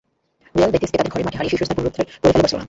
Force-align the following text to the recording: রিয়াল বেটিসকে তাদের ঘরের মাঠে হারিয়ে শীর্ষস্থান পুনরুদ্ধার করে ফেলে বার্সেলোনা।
রিয়াল 0.57 0.71
বেটিসকে 0.73 0.97
তাদের 0.99 1.11
ঘরের 1.13 1.25
মাঠে 1.25 1.37
হারিয়ে 1.39 1.51
শীর্ষস্থান 1.51 1.77
পুনরুদ্ধার 1.77 2.05
করে 2.09 2.15
ফেলে 2.33 2.39
বার্সেলোনা। 2.43 2.59